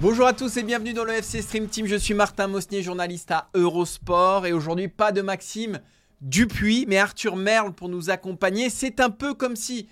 [0.00, 1.86] Bonjour à tous et bienvenue dans le FC Stream Team.
[1.86, 4.46] Je suis Martin Mosnier, journaliste à Eurosport.
[4.46, 5.78] Et aujourd'hui, pas de Maxime
[6.22, 8.70] Dupuis, mais Arthur Merle pour nous accompagner.
[8.70, 9.90] C'est un peu comme si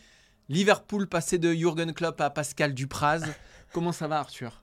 [0.49, 3.21] Liverpool passait de Jürgen Klopp à Pascal Dupraz.
[3.75, 4.63] Comment ça va, Arthur?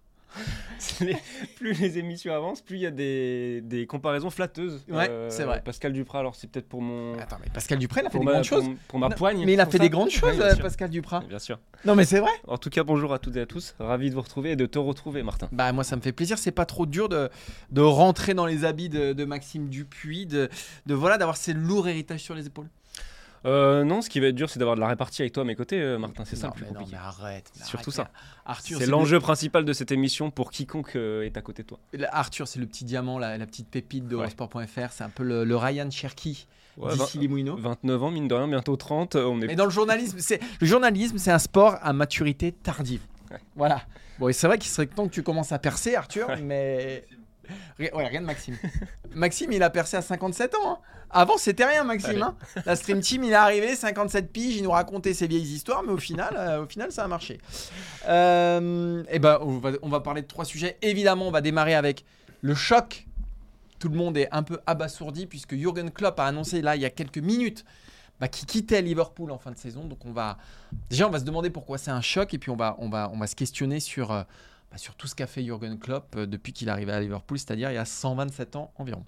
[1.02, 1.18] Les-
[1.58, 4.86] plus les émissions avancent, plus il y a des, des comparaisons flatteuses.
[4.90, 5.62] Euh, Ouais, c'est vrai.
[5.64, 7.18] Pascal Duprat, alors c'est peut-être pour mon.
[7.18, 8.66] Attends, mais Pascal Dupraz, il a fait des ma, grandes choses.
[8.88, 9.44] pour- ma poigne.
[9.46, 9.84] Mais il a fait ça.
[9.84, 10.56] des grandes choses, euh.
[10.56, 11.22] Pascal Dupraz.
[11.28, 11.60] Bien sûr.
[11.86, 12.32] Non, mais c'est vrai.
[12.48, 13.76] En tout cas, bonjour à toutes et à tous.
[13.80, 15.50] Ravi de vous retrouver et de te retrouver, Martin.
[15.52, 17.30] Bah moi ça me fait plaisir, c'est pas trop dur de,
[17.72, 20.50] de rentrer dans les habits de, de Maxime Dupuis, de,
[20.86, 22.68] de voilà d'avoir ces lourds héritages sur les épaules.
[23.46, 25.46] Euh, non, ce qui va être dur, c'est d'avoir de la répartie avec toi à
[25.46, 26.24] mes côtés, euh, Martin.
[26.26, 27.52] C'est ça Non, le plus mais non, mais arrête.
[27.60, 28.12] mais Surtout arrête.
[28.14, 28.20] ça.
[28.46, 31.68] Arthur, C'est le- l'enjeu principal de cette émission pour quiconque euh, est à côté de
[31.68, 31.80] toi.
[31.94, 34.22] le- Arthur, c'est le petit diamant, la, la petite pépite de Ouais.
[34.24, 34.92] Eurosport.fr.
[34.92, 37.56] C'est un peu le, le Ryan Cherky Ouais, d'ici vingt- les Moulineaux.
[37.58, 39.16] 29 ans, mine de rien, bientôt 30.
[39.16, 42.52] euh, On est Mais dans le journalisme, c'est le journalisme, c'est un sport à maturité
[42.52, 43.02] tardive.
[43.32, 43.38] Ouais.
[43.56, 43.82] Voilà.
[44.20, 47.06] Bon, et c'est vrai qu'il serait temps que tu commences à percer, Arthur, mais
[47.80, 48.58] Ouais, regarde Maxime.
[49.16, 50.58] Maxime, il a percé à 57 ans.
[50.66, 50.78] hein.
[51.12, 52.22] Avant, c'était rien, Maxime.
[52.24, 52.36] Hein.
[52.66, 55.92] La Stream Team, il est arrivé, 57 piges, il nous racontait ses vieilles histoires, mais
[55.94, 57.40] au final, euh, au final ça a marché.
[58.08, 60.78] Euh, et ben, on va, on va parler de trois sujets.
[60.82, 62.06] Évidemment, on va démarrer avec
[62.42, 63.08] le choc.
[63.80, 66.86] Tout le monde est un peu abasourdi puisque Jürgen Klopp a annoncé là il y
[66.86, 67.66] a quelques minutes
[68.20, 69.84] bah, qu'il quittait Liverpool en fin de saison.
[69.84, 70.38] Donc on va
[70.90, 73.10] déjà on va se demander pourquoi c'est un choc et puis on va on va
[73.14, 74.24] on va se questionner sur euh,
[74.78, 77.72] sur tout ce qu'a fait Jürgen Klopp euh, depuis qu'il est arrivé à Liverpool, c'est-à-dire
[77.72, 79.04] il y a 127 ans environ.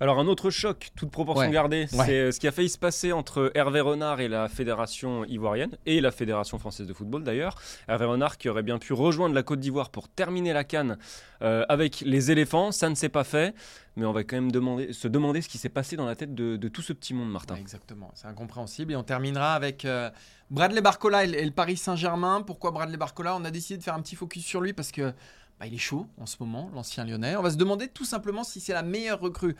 [0.00, 1.52] Alors un autre choc, toute proportion Ouais.
[1.52, 2.06] gardée, Ouais.
[2.06, 5.76] c'est euh, ce qui a failli se passer entre Hervé Renard et la fédération ivoirienne,
[5.86, 7.56] et la fédération française de football d'ailleurs.
[7.88, 10.98] Hervé Renard qui aurait bien pu rejoindre la Côte d'Ivoire pour terminer la canne
[11.42, 13.54] euh, avec les éléphants, ça ne s'est pas fait,
[13.96, 16.32] mais on va quand même demander, se demander ce qui s'est passé dans la tête
[16.34, 17.54] de, de tout ce petit monde, Martin.
[17.54, 18.92] Ouais, exactement, c'est incompréhensible.
[18.92, 20.10] Et on terminera avec euh,
[20.50, 22.42] Bradley Barcola et, et le Paris Saint-Germain.
[22.46, 23.34] Pourquoi Bradley Barcola?
[23.34, 25.12] On a décidé de faire un petit focus sur lui parce que
[25.60, 27.36] bah, il est chaud en ce moment, l'ancien lyonnais.
[27.36, 29.56] On va se demander tout simplement si c'est la meilleure recrue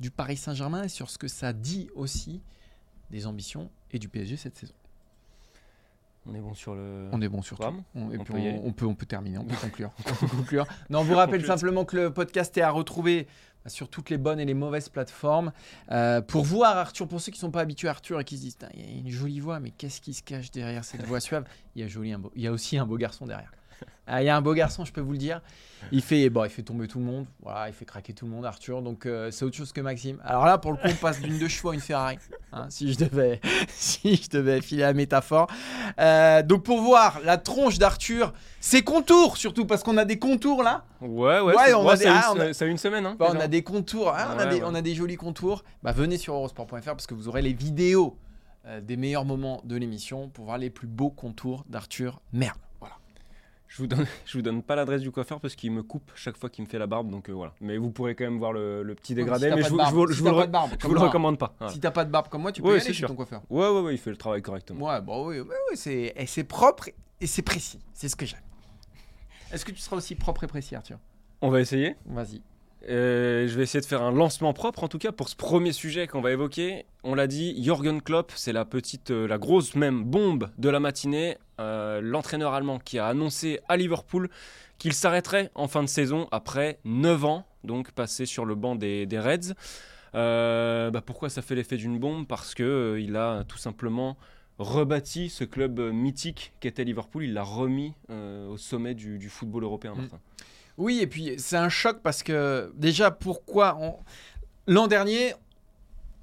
[0.00, 2.40] du Paris Saint-Germain et sur ce que ça dit aussi
[3.10, 4.74] des ambitions et du PSG cette saison.
[6.24, 7.08] On est bon sur le...
[7.10, 7.62] On est bon sur tout.
[7.62, 9.90] Programme On, et On puis peut on, on peut, on peut terminer, on peut conclure.
[9.98, 10.66] On peut conclure.
[10.88, 13.26] Non, on vous rappelle simplement que le podcast est à retrouver
[13.64, 15.52] bah, sur toutes les bonnes et les mauvaises plateformes.
[15.90, 18.36] Euh, pour voir Arthur, pour ceux qui ne sont pas habitués à Arthur et qui
[18.36, 21.04] se disent, il y a une jolie voix, mais qu'est-ce qui se cache derrière cette
[21.04, 21.44] voix suave?
[21.74, 23.50] Il y, a joli, un beau- il y a aussi un beau garçon derrière.
[24.06, 25.40] Ah, il y a un beau garçon, je peux vous le dire.
[25.90, 27.26] Il fait, bon, il fait tomber tout le monde.
[27.42, 28.82] Voilà, il fait craquer tout le monde, Arthur.
[28.82, 30.18] Donc euh, c'est autre chose que Maxime.
[30.24, 32.18] Alors là, pour le coup, on passe d'une deux chevaux à une Ferrari.
[32.52, 35.48] hein, si je devais, si je devais filer la métaphore.
[35.98, 40.62] Euh, donc pour voir la tronche d'Arthur, ses contours surtout parce qu'on a des contours
[40.62, 40.84] là.
[41.00, 43.04] Ouais, ouais, Ouais, on ah, une, on a- ça a une semaine.
[43.06, 44.62] Hein, Bah, on a des contours, hein, on, a Ouais, des, ouais.
[44.64, 45.64] on a des jolis contours.
[45.82, 48.16] Bah, venez sur eurosport.fr parce que vous aurez les vidéos
[48.66, 52.20] euh, des meilleurs moments de l'émission pour voir les plus beaux contours d'Arthur.
[52.32, 52.56] Merde.
[53.74, 56.36] Je vous donne, je vous donne pas l'adresse du coiffeur parce qu'il me coupe chaque
[56.36, 57.54] fois qu'il me fait la barbe, donc euh, voilà.
[57.62, 59.90] Mais vous pourrez quand même voir le, le petit dégradé, Si mais je vous, barbe-
[59.90, 61.54] je vous- si je vous t'as le, barbe, je vous recommande pas.
[61.58, 61.72] voilà.
[61.72, 63.08] Si t'as pas de barbe comme moi, tu peux Ouais, y aller chez sûr.
[63.08, 63.40] ton coiffeur.
[63.48, 64.86] Ouais, ouais, ouais, il fait le travail correctement.
[64.86, 66.90] Ouais, bah oui, ouais, ouais, c'est et c'est propre
[67.20, 67.78] et c'est précis.
[67.94, 68.40] C'est ce que j'aime.
[69.52, 70.98] Est-ce que tu seras aussi propre et précis, Arthur?
[71.40, 71.96] On va essayer.
[72.06, 72.42] Vas-y.
[72.88, 75.72] Euh, je vais essayer de faire un lancement propre en tout cas pour ce premier
[75.72, 76.84] sujet qu'on va évoquer.
[77.04, 80.80] On l'a dit, Jürgen Klopp, c'est la petite, euh, la grosse même bombe de la
[80.80, 81.38] matinée.
[81.60, 84.28] Euh, L'entraîneur allemand qui a annoncé à Liverpool
[84.78, 89.06] qu'il s'arrêterait en fin de saison après 9 ans, donc passé sur le banc des,
[89.06, 89.54] des Reds.
[90.12, 92.26] Bah, pourquoi ça fait l'effet d'une bombe?
[92.26, 94.16] Parce que il a tout simplement
[94.58, 97.24] rebâti ce club mythique qu'était Liverpool.
[97.24, 99.94] Il l'a remis au sommet du, du football européen.
[99.94, 100.00] Mm.
[100.00, 100.18] Martin.
[100.78, 103.78] Oui, et puis c'est un choc parce que déjà, pourquoi.
[104.66, 105.34] L'an dernier,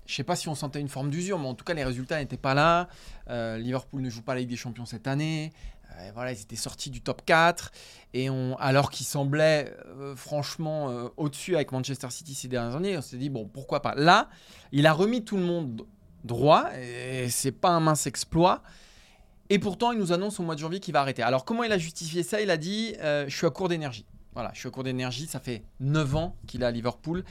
[0.09, 2.17] je sais pas si on sentait une forme d'usure, mais en tout cas, les résultats
[2.17, 2.87] n'étaient pas là.
[3.29, 5.53] Euh, Liverpool ne joue pas la Ligue des Champions cette année.
[5.91, 7.71] Euh, voilà, ils étaient sortis du top 4.
[8.15, 13.17] Et alors qu'ils semblaient euh, franchement au-dessus avec Manchester City ces dernières années, on s'est
[13.17, 13.93] dit, bon, pourquoi pas.
[13.93, 14.29] Là,
[14.71, 15.85] il a remis tout le monde
[16.23, 16.71] droit.
[16.75, 18.63] Et c'est pas un mince exploit.
[19.51, 21.21] Et pourtant, il nous annonce au mois de janvier qu'il va arrêter.
[21.21, 22.41] Alors, comment il a justifié ça?
[22.41, 24.05] Il a dit Je suis à court d'énergie.
[24.39, 25.27] Voilà, je suis à court d'énergie.
[25.27, 27.25] Ça fait 9 ans qu'il est à Liverpool.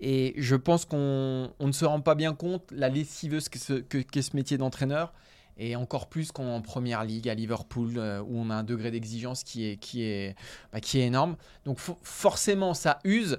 [0.00, 3.72] Et je pense qu'on on ne se rend pas bien compte la lessiveuse qu'est ce,
[3.72, 5.14] que, ce métier d'entraîneur.
[5.56, 8.54] Et encore plus quand on est en première ligue à Liverpool, euh, où on a
[8.54, 10.36] un degré d'exigence qui est, qui est,
[10.74, 11.36] bah, qui est énorme.
[11.64, 13.38] Donc fo- forcément, ça use.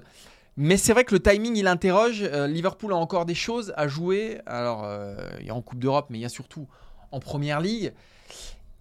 [0.56, 2.20] Mais c'est vrai que le timing, il interroge.
[2.24, 4.40] Euh, Liverpool a encore des choses à jouer.
[4.46, 6.66] Alors, euh, il y a en Coupe d'Europe, mais il y a surtout
[7.12, 7.92] en Première Ligue.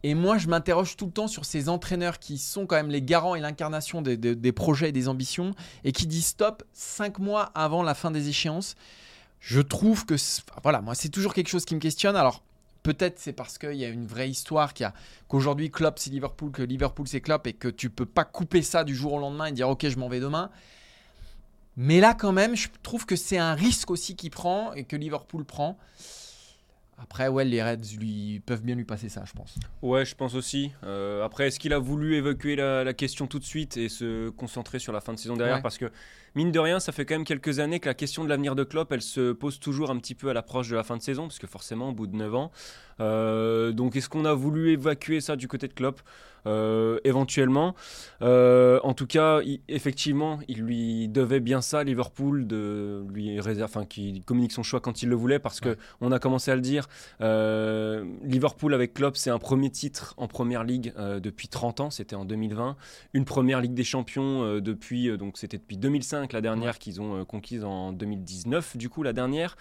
[0.05, 3.01] Et moi, je m'interroge tout le temps sur ces entraîneurs qui sont quand même les
[3.01, 5.55] garants et l'incarnation des, projets et des ambitions
[5.85, 8.75] et qui disent stop cinq mois avant la fin des échéances.
[9.39, 10.15] Je trouve que,
[10.61, 12.17] voilà, moi, c'est toujours quelque chose qui me questionne.
[12.17, 12.43] Alors,
[12.83, 14.93] peut-être c'est parce qu'il y a une vraie histoire, a-
[15.29, 18.83] qu'aujourd'hui, Klopp, c'est Liverpool, que Liverpool, c'est Klopp et que tu peux pas couper ça
[18.83, 20.49] du jour au lendemain et dire, OK, je m'en vais demain.
[21.77, 24.97] Mais là, quand même, je trouve que c'est un risque aussi qu'il prend et que
[24.97, 25.77] Liverpool prend.
[27.01, 29.55] Après, ouais, les Reds lui, peuvent bien lui passer ça, je pense.
[29.81, 30.71] Ouais, je pense aussi.
[30.83, 34.29] Euh, après, est-ce qu'il a voulu évacuer la, la question tout de suite et se
[34.29, 35.57] concentrer sur la fin de saison derrière?
[35.57, 35.61] Ouais.
[35.61, 35.91] Parce que,
[36.35, 38.63] mine de rien, ça fait quand même quelques années que la question de l'avenir de
[38.63, 41.23] Klopp, elle se pose toujours un petit peu à l'approche de la fin de saison,
[41.23, 42.51] parce que forcément, au bout de 9 ans.
[42.99, 45.99] Euh, donc, est-ce qu'on a voulu évacuer ça du côté de Klopp?
[46.45, 47.73] Euh, Éventuellement.
[48.21, 53.69] Euh, en tout cas, il- effectivement, il lui devait bien ça, Liverpool, de lui réserve,
[53.69, 56.55] enfin, qu'il communique son choix quand il le voulait, parce que on a commencé à
[56.55, 56.82] le dire.
[57.21, 61.89] Euh, Liverpool avec Klopp, c'est un premier titre en première ligue euh, depuis 30 ans,
[61.89, 62.75] c'était en 2020.
[63.13, 67.25] Une première ligue des champions euh, depuis, donc c'était depuis 2005 la dernière qu'ils ont
[67.25, 69.55] conquise en 2019, du coup la dernière.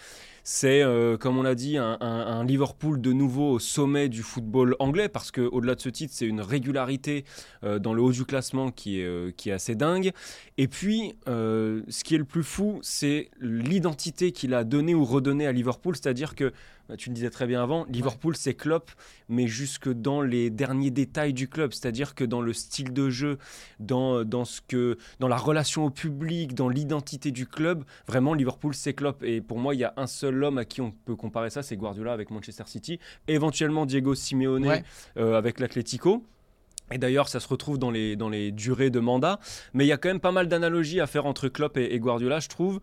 [0.44, 4.22] C'est, euh, comme on l'a dit, un, un- un Liverpool de nouveau au sommet du
[4.22, 7.24] football anglais, parce qu'au-delà de ce titre, c'est une régularité
[7.62, 10.10] euh, dans le haut du classement qui est, euh, qui est assez dingue.
[10.58, 15.46] Et puis, ce qui est le plus fou, c'est l'identité qu'il a donnée ou redonnée
[15.46, 16.52] à Liverpool, c'est-à-dire que
[16.88, 18.90] bah, tu le disais très bien avant, Liverpool c'est Klopp,
[19.28, 23.38] mais jusque dans les derniers détails du club, c'est-à-dire que dans le style de jeu,
[23.80, 28.74] dans, dans, ce que, dans la relation au public, dans l'identité du club, vraiment Liverpool
[28.74, 29.22] c'est Klopp.
[29.22, 31.62] Et pour moi, il y a un seul homme à qui on peut comparer ça,
[31.62, 32.98] c'est Guardiola avec Manchester City,
[33.28, 34.84] éventuellement Diego Simeone Ouais.
[35.16, 36.24] euh, avec l'Atlético.
[36.90, 39.38] Et d'ailleurs, ça se retrouve dans les, dans les durées de mandat.
[39.72, 41.98] Mais il y a quand même pas mal d'analogies à faire entre Klopp et, et
[41.98, 42.80] Guardiola, je trouve.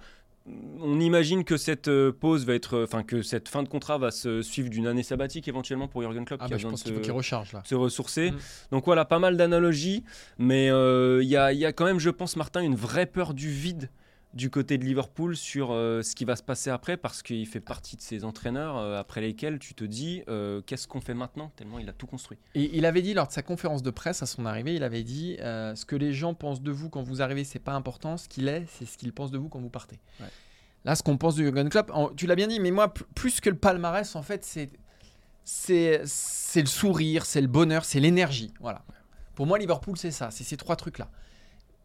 [0.82, 4.00] On imagine que cette euh, pause va être, euh, enfin que cette fin de contrat
[4.00, 6.68] va se suivre d'une année sabbatique éventuellement pour Jurgen Klopp Ah, qui bah, a je
[6.68, 7.62] pense qu'il faut se- qu'il recharge là.
[7.66, 8.32] se ressourcer.
[8.32, 8.38] Mm.
[8.72, 10.04] Donc voilà, pas mal d'analogies,
[10.40, 13.36] mais euh, il y, a, y a quand même, je pense, Martin, une vraie peur
[13.36, 13.92] du vide
[14.36, 17.60] du côté de Liverpool sur euh, ce qui va se passer après, parce qu'il fait
[17.60, 21.52] partie de ces entraîneurs euh, après lesquels tu te dis euh, qu'est-ce qu'on fait maintenant,
[21.56, 22.38] tellement il a tout construit.
[22.54, 25.02] Et il avait dit lors de sa conférence de presse à son arrivée, il avait
[25.04, 28.18] dit euh, ce que les gens pensent de vous quand vous arrivez, c'est pas important.
[28.18, 30.00] Ce qu'il est, c'est ce qu'ils pensent de vous quand vous partez.
[30.20, 30.28] Ouais.
[30.86, 33.42] Là, ce qu'on pense de Jurgen Klopp, en- tu l'as bien dit, mais moi, plus
[33.42, 34.70] que le palmarès, en fait, c'est
[35.44, 38.54] c'est c'est le sourire, c'est le bonheur, c'est l'énergie.
[38.60, 38.84] Voilà.
[39.34, 41.10] Pour moi, Liverpool, c'est ça, c'est ces trois trucs-là.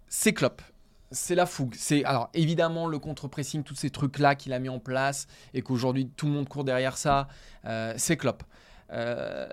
[0.09, 0.61] C'est Klopp.
[1.11, 1.75] C'est la fougue.
[1.79, 6.09] C'est alors évidemment le contre-pressing, tous ces trucs-là qu'il a mis en place et qu'aujourd'hui
[6.17, 7.29] tout le monde court derrière ça.
[7.67, 8.43] euh, c'est Klopp.
[8.93, 9.49] Euh,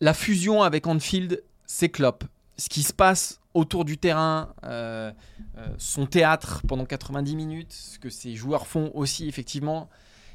[0.00, 2.24] la fusion avec Anfield, c'est Klopp.
[2.58, 5.12] Ce qui se passe autour du terrain, euh,
[5.78, 9.88] son théâtre pendant 90 minutes, ce que ces joueurs font aussi, effectivement,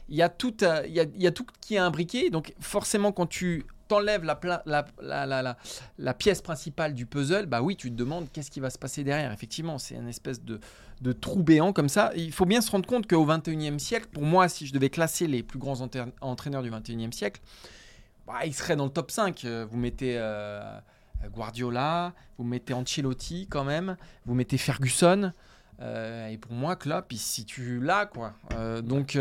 [0.10, 0.56] il y a tout,
[0.88, 2.30] il y a tout qui est imbriqué.
[2.30, 8.28] Donc forcément, quand tu t'enlèves la, pièce principale du puzzle, bah oui, tu te demandes
[8.32, 9.34] qu'est-ce qui va se passer derrière.
[9.34, 10.60] Effectivement, c'est une espèce de,
[11.12, 12.12] trou béant comme ça.
[12.16, 15.28] Il faut bien se rendre compte qu'au 21e siècle, pour moi, si je devais classer
[15.28, 17.42] les plus grands entraî- entraîneurs du 21e siècle,
[18.26, 19.44] bah, il serait dans le top 5.
[19.44, 20.64] Euh, Vous mettez euh,
[21.34, 25.34] Guardiola, vous mettez Ancelotti quand même, vous mettez Ferguson.
[25.82, 28.06] euh, et pour moi, Klopp, il se situe là.
[28.06, 28.34] Quoi.
[28.84, 29.18] Donc,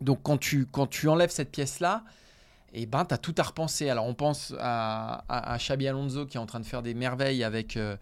[0.00, 2.04] donc quand, tu, quand tu enlèves cette pièce-là,
[2.72, 3.88] et ben, tu as tout à repenser.
[3.88, 6.94] Alors, on pense à, à, à Xabi Alonso qui est en train de faire des
[6.94, 7.96] merveilles avec, euh,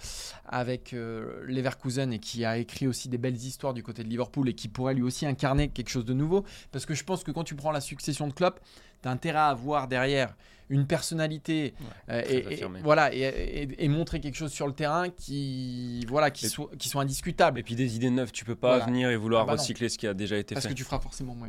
[0.46, 4.48] avec euh, Leverkusen et qui a écrit aussi des belles histoires du côté de Liverpool
[4.48, 6.44] et qui pourrait lui aussi incarner quelque chose de nouveau.
[6.72, 8.60] Parce que je pense que quand tu prends la succession de Klopp,
[9.06, 10.34] tu as intérêt à avoir derrière
[10.68, 11.74] une personnalité
[12.10, 16.46] euh, et, voilà, et, et- et montrer quelque chose sur le terrain qui, voilà, qui,
[16.46, 17.60] Et- soit, qui soit indiscutable.
[17.60, 18.86] Et puis des idées neuves, tu peux pas Voilà.
[18.86, 19.58] venir et vouloir Ah bah non.
[19.62, 20.72] recycler ce qui a déjà été Parce fait.
[20.72, 21.48] que tu feras forcément moins.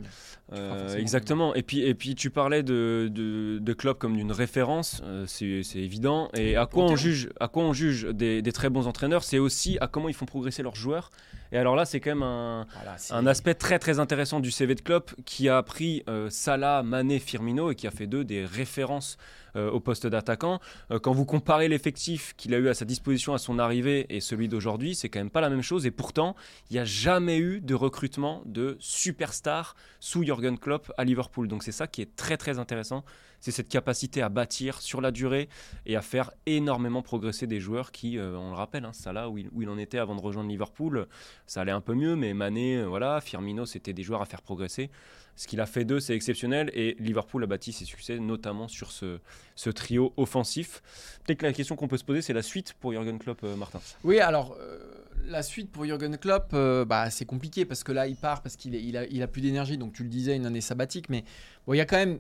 [0.54, 1.56] Euh, exactement.
[1.56, 5.64] Et puis, et puis tu parlais de, de, de Klopp comme d'une référence, euh, c'est
[5.80, 6.30] évident.
[6.36, 9.40] Et à quoi on juge, à quoi on juge des, des très bons entraîneurs, c'est
[9.40, 11.10] aussi à comment ils font progresser leurs joueurs.
[11.54, 14.76] Et alors là, c'est quand même un, Voilà, un aspect très très intéressant du CV
[14.76, 18.46] de Klopp qui a pris euh, Salah, Mané, Firmino et qui a fait d'eux des
[18.46, 19.18] références
[19.56, 20.60] euh, au poste d'attaquant.
[20.92, 24.20] Euh, quand vous comparez l'effectif qu'il a eu à sa disposition à son arrivée et
[24.20, 25.86] celui d'aujourd'hui, c'est quand même pas la même chose.
[25.86, 26.36] Et pourtant,
[26.70, 31.48] il n'y a jamais eu de recrutement de superstar sous Jürgen Klopp à Liverpool.
[31.48, 33.04] Donc c'est ça qui est très très intéressant.
[33.39, 35.50] C'est cette capacité à bâtir sur la durée
[35.86, 39.29] et à faire énormément progresser des joueurs qui, euh, on le rappelle, hein, ça là
[39.29, 41.08] où il, où il, en était avant de rejoindre Liverpool,
[41.46, 44.89] ça allait un peu mieux, mais Mané, voilà, Firmino, c'était des joueurs à faire progresser.
[45.38, 48.91] Ce qu'il a fait d'eux, c'est exceptionnel et Liverpool a bâti ses succès notamment sur
[48.91, 49.20] ce,
[49.53, 50.82] ce trio offensif.
[51.24, 53.56] Peut-être que la question qu'on peut se poser, c'est la suite pour Jürgen Klopp, euh,
[53.56, 53.79] Martin.
[54.03, 54.79] Oui, alors euh,
[55.27, 58.56] la suite pour Jürgen Klopp, euh, bah, c'est compliqué parce que là, il part parce
[58.56, 59.77] qu'il il a, il a plus d'énergie.
[59.77, 61.08] Donc tu le disais, une année sabbatique.
[61.08, 61.24] Mais
[61.67, 62.17] bon, il y a quand même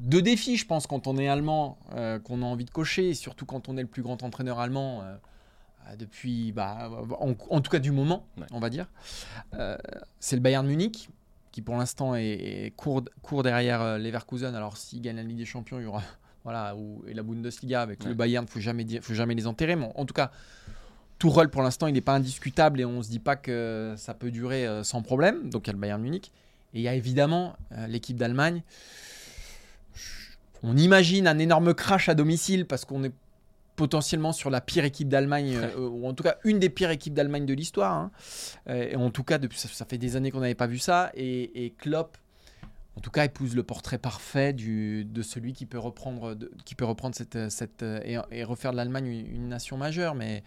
[0.00, 3.14] deux défis, je pense, quand on est allemand, euh, qu'on a envie de cocher, et
[3.14, 7.70] surtout quand on est le plus grand entraîneur allemand euh, depuis, bah, en, en, tout
[7.70, 8.46] cas du moment, ouais.
[8.50, 8.88] on va dire.
[9.54, 9.76] Euh,
[10.18, 11.08] c'est le Bayern Munich,
[11.52, 14.54] qui pour l'instant est, est court, court, derrière Leverkusen.
[14.54, 16.02] Alors s'il gagne la Ligue des Champions, il y aura,
[16.44, 18.08] voilà, ou, et la Bundesliga avec ouais.
[18.08, 19.76] le Bayern, il ne faut jamais, dire, faut jamais les enterrer.
[19.76, 20.32] Mais en tout cas,
[21.18, 23.94] tout rôle pour l'instant, il n'est pas indiscutable et on ne se dit pas que
[23.96, 25.50] ça peut durer sans problème.
[25.50, 26.32] Donc il y a le Bayern Munich.
[26.74, 27.54] Et il y a évidemment
[27.86, 28.62] l'équipe d'Allemagne.
[30.66, 33.12] On imagine un énorme crash à domicile parce qu'on est
[33.76, 35.74] potentiellement sur la pire équipe d'Allemagne, ouais.
[35.76, 37.92] euh, ou en tout cas une des pires équipes d'Allemagne de l'histoire.
[37.92, 38.10] Hein.
[38.70, 40.78] Euh, et en tout cas, depuis, ça, ça fait des années qu'on n'avait pas vu
[40.78, 41.10] ça.
[41.14, 42.16] Et, et, Klopp,
[42.96, 46.74] en tout cas, épouse le portrait parfait du, de celui qui peut reprendre, de, qui
[46.74, 50.14] peut reprendre cette, cette, et, et refaire de l'Allemagne une, une, nation majeure.
[50.14, 50.44] Mais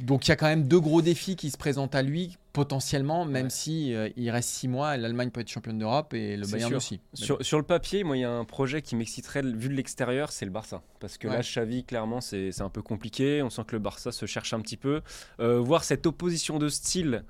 [0.00, 3.24] donc il y a quand même deux gros défis qui se présentent à lui potentiellement,
[3.24, 3.50] même ouais.
[3.50, 6.76] si euh, il reste six mois, l'Allemagne peut être championne d'Europe et le Bayern sûr.
[6.76, 7.00] aussi.
[7.12, 10.30] Sur, sur, le papier, moi il y a un projet qui m'exciterait vu de l'extérieur,
[10.30, 11.34] c'est le Barça, parce que ouais.
[11.34, 14.60] là Xavi clairement c'est un peu compliqué, on sent que le Barça se cherche un
[14.60, 15.00] petit peu,
[15.40, 17.24] euh, voir cette opposition de style.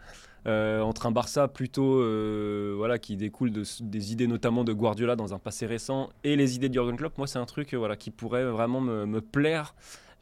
[0.47, 5.17] Euh, entre un Barça plutôt euh, voilà qui découle de, des idées notamment de Guardiola
[5.17, 7.97] dans un passé récent et les idées de Jurgen Klopp moi c'est un truc voilà
[7.97, 9.75] qui pourrait vraiment me, me plaire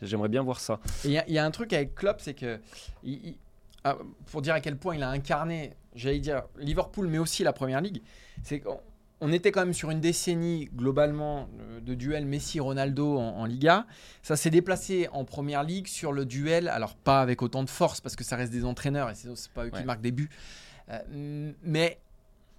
[0.03, 0.81] J'aimerais bien voir ça.
[1.05, 2.61] Il y, y, a un truc avec Klopp, c'est que,
[3.03, 3.37] il, il,
[3.85, 7.53] ah, pour dire à quel point il a incarné, j'allais dire, Liverpool, mais aussi la
[7.53, 8.03] Première Ligue,
[8.43, 8.81] c'est qu'on
[9.21, 11.49] on était quand même sur une décennie globalement
[11.81, 13.87] de duel Messi-Ronaldo en, en, Liga.
[14.23, 18.01] Ça s'est déplacé en Première Ligue sur le duel, alors pas avec autant de force,
[18.01, 19.79] parce que ça reste des entraîneurs et c'est pas eux ouais.
[19.79, 20.31] qui marquent des buts,
[20.91, 22.01] euh, mais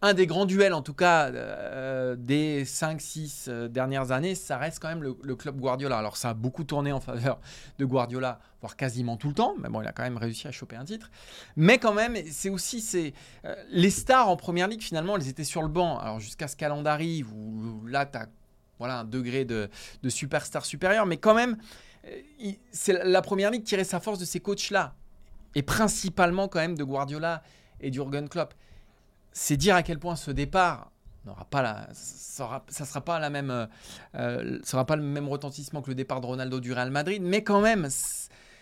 [0.03, 4.79] un des grands duels, en tout cas, euh, des 5-6 euh, dernières années, ça reste
[4.79, 5.97] quand même le, club Guardiola.
[5.97, 7.39] Alors, ça a beaucoup tourné en faveur
[7.79, 9.55] de Guardiola, voire quasiment tout le temps.
[9.59, 11.09] Mais bon, il a quand même réussi à choper un titre.
[11.55, 13.13] Mais quand même, c'est aussi.
[13.45, 15.97] euh, les stars en première ligue, finalement, elles étaient sur le banc.
[15.99, 18.27] Alors, jusqu'à ce qu'elle arrive, où, là, tu as
[18.79, 19.69] voilà, un degré de,
[20.03, 21.05] de superstar supérieur.
[21.05, 21.55] Mais quand même,
[22.73, 24.95] c'est la première ligue tirait sa force de ces coachs-là.
[25.55, 27.41] Et principalement, quand même, de Guardiola
[27.79, 28.53] et d'Urgen Klopp
[29.33, 30.91] c'est dire à quel point ce départ
[31.25, 33.65] n'aura pas la, ça, aura, ça sera pas la même, euh,
[34.15, 37.43] euh, sera pas le même retentissement que le départ de Ronaldo du Real Madrid, mais
[37.43, 37.87] quand même,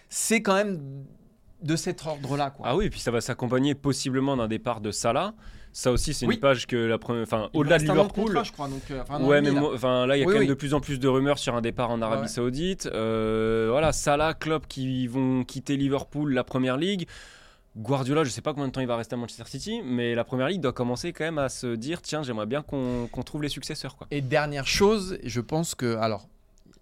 [0.10, 1.06] c'est quand même
[1.62, 2.54] de cet ordre-là.
[2.64, 5.34] Ah oui, et puis ça va s'accompagner possiblement d'un départ de Salah.
[5.74, 6.36] Ça aussi, c'est oui.
[6.36, 8.26] une page que la première, enfin, au-delà de Liverpool.
[8.26, 10.50] Contrat, je crois, donc, euh, ouais, mais enfin, là, il y a oui, quand même
[10.50, 12.28] de plus en plus de rumeurs sur un départ en Arabie ouais.
[12.28, 12.88] Saoudite.
[12.88, 17.08] Euh, voilà, Salah, Klopp qui vont quitter Liverpool, la première ligue.
[17.78, 20.14] Guardiola, je ne sais pas combien de temps il va rester à Manchester City, mais
[20.14, 23.24] la première ligue doit commencer quand même à se dire tiens, j'aimerais bien qu'on qu
[23.24, 23.96] trouve les successeurs.
[23.96, 24.08] Quoi.
[24.12, 25.96] Et dernière chose, je pense que.
[25.98, 26.28] Alors,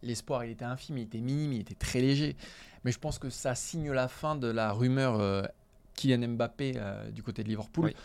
[0.02, 2.36] l'espoir, il était infime, il était minime, il était très léger,
[2.84, 5.44] mais je pense que ça signe la fin de la rumeur euh,
[5.94, 7.86] Kylian Mbappé euh, du côté de Liverpool.
[7.86, 7.96] Oui.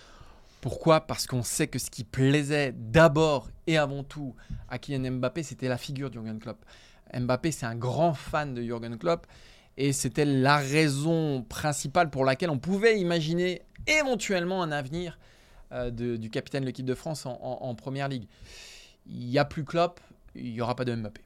[0.60, 1.00] Pourquoi?
[1.00, 4.34] Parce qu'on sait que ce qui plaisait d'abord et avant tout
[4.68, 6.64] à Kylian Mbappé, c'était la figure de Jurgen Klopp.
[7.18, 9.26] Mbappé, c'est un grand fan de Jurgen Klopp.
[9.76, 15.18] Et c'était la raison principale pour laquelle on pouvait imaginer éventuellement un avenir
[15.72, 18.26] euh, de, du capitaine de l'équipe de France en, en, en, première ligue.
[19.06, 20.00] Il n'y a plus Klopp,
[20.34, 21.22] il n'y aura pas de Mbappé.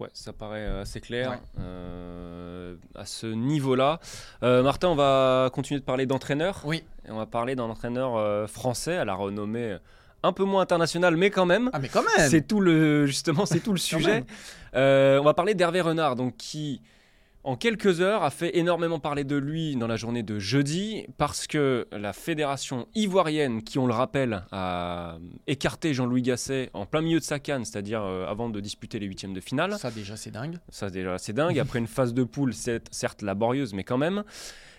[0.00, 1.38] Ouais, ça paraît assez clair ouais.
[1.60, 4.00] euh, à ce niveau-là.
[4.42, 6.62] Euh, Martin, on va continuer de parler d'entraîneur.
[6.64, 6.82] Oui.
[7.06, 9.76] Et on va parler d'un entraîneur euh, français à la renommée
[10.22, 11.70] un peu moins international, mais quand même.
[11.72, 12.30] Ah, mais quand même.
[12.30, 14.24] C'est tout le justement, c'est tout le sujet.
[14.74, 16.80] Euh, on va parler d'Hervé Renard, donc qui
[17.44, 21.48] en quelques heures, a fait énormément parler de lui dans la journée de jeudi parce
[21.48, 25.18] que la fédération ivoirienne, qui on le rappelle, a
[25.48, 29.06] écarté Jean-Louis Gasset en plein milieu de sa canne, c'est-à-dire euh, avant de disputer les
[29.06, 29.76] huitièmes de finale.
[29.78, 30.58] Ça déjà c'est dingue.
[30.68, 31.58] Ça déjà c'est dingue.
[31.62, 34.22] Après une phase de poule, certes laborieuse, mais quand même.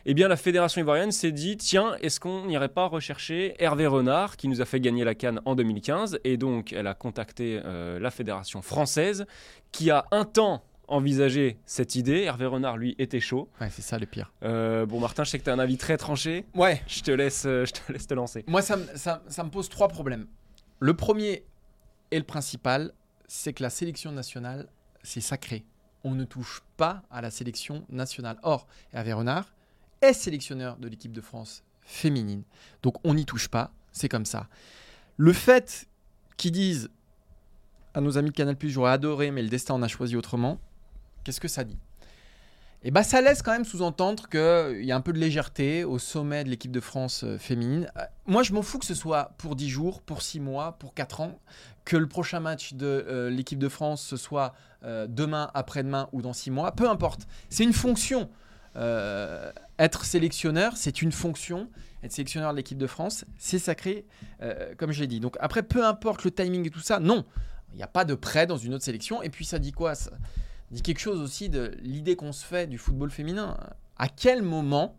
[0.05, 4.35] Eh bien, la fédération ivoirienne s'est dit tiens, est-ce qu'on n'irait pas rechercher Hervé Renard,
[4.35, 7.99] qui nous a fait gagner la canne en 2015 Et donc, elle a contacté euh,
[7.99, 9.25] la fédération française,
[9.71, 12.21] qui a un temps envisager cette idée.
[12.21, 13.49] Hervé Renard, lui, était chaud.
[13.61, 14.33] Ouais, c'est ça le pire.
[14.43, 16.45] Euh, bon, Martin, je sais que tu as un avis très tranché.
[16.53, 16.81] Ouais.
[16.87, 18.43] Je te laisse, euh, je te, laisse te lancer.
[18.47, 20.27] Moi, ça, ça, ça me pose trois problèmes.
[20.79, 21.45] Le premier
[22.11, 22.93] et le principal,
[23.27, 24.67] c'est que la sélection nationale,
[25.01, 25.65] c'est sacré.
[26.03, 28.37] On ne touche pas à la sélection nationale.
[28.43, 29.53] Or, Hervé Renard
[30.01, 32.43] est sélectionneur de l'équipe de France féminine.
[32.81, 33.71] Donc, on n'y touche pas.
[33.91, 34.47] C'est comme ça.
[35.17, 35.87] Le fait
[36.37, 36.89] qu'ils disent
[37.93, 40.59] à nos amis de Canal+, j'aurais adoré, mais le destin en a choisi autrement.
[41.23, 41.77] Qu'est-ce que ça dit?
[42.85, 45.99] Et bah ça laisse quand même sous-entendre qu'il y a un peu de légèreté au
[45.99, 47.89] sommet de l'équipe de France euh, féminine.
[47.97, 50.93] Euh, moi, je m'en fous que ce soit pour 10 jours, pour 6 mois, pour
[50.93, 51.39] 4 ans,
[51.85, 54.53] que le prochain match de euh, l'équipe de France ce soit
[55.07, 57.21] demain, après-demain ou dans 6 mois, peu importe.
[57.49, 58.29] C'est une fonction.
[58.75, 61.69] être sélectionneur, c'est une fonction.
[62.03, 64.05] Être sélectionneur de l'équipe de France, c'est sacré,
[64.77, 65.21] comme je l'ai dit.
[65.21, 67.23] Donc après, peu importe le timing et tout ça, non,
[67.71, 69.23] il n'y a pas de prêt dans une autre sélection.
[69.23, 69.93] Et puis ça dit quoi?
[70.73, 73.57] Dit quelque chose aussi de l'idée qu'on se fait du football féminin.
[73.97, 74.97] À quel moment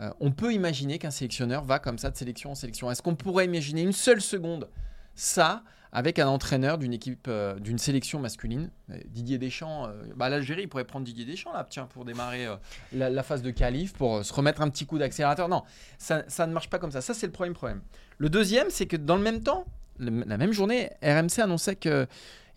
[0.00, 2.90] euh, on peut imaginer qu'un sélectionneur va comme ça de sélection en sélection?
[2.90, 4.68] Est-ce qu'on pourrait imaginer une seule seconde
[5.14, 8.70] ça avec un entraîneur d'une équipe, euh, d'une sélection masculine?
[8.90, 12.46] Euh, Didier Deschamps, bah, l'Algérie pourrait prendre Didier Deschamps là, tiens, pour démarrer
[12.92, 15.48] la, phase de qualif, pour se remettre un petit coup d'accélérateur.
[15.48, 15.64] Non,
[15.96, 17.00] ça, ça, ne marche pas comme ça.
[17.00, 17.80] Ça, c'est le premier problème.
[18.18, 19.64] Le deuxième, c'est que dans le même temps,
[19.98, 22.06] la même journée, RMC annonçait que